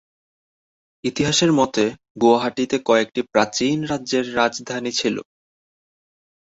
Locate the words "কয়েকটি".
2.87-3.21